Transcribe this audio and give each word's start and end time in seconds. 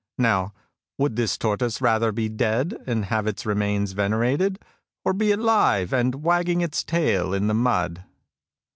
Now 0.17 0.51
would 0.97 1.15
this 1.15 1.37
tortoise 1.37 1.79
rather 1.79 2.11
be 2.11 2.27
dead 2.27 2.75
and 2.87 3.05
have 3.05 3.27
its 3.27 3.45
remains 3.45 3.91
venerated, 3.91 4.57
or 5.05 5.13
be 5.13 5.31
alive 5.31 5.93
and 5.93 6.23
wagging 6.23 6.61
its 6.61 6.83
tail 6.83 7.35
in 7.35 7.45
the 7.45 7.53
mud 7.53 8.03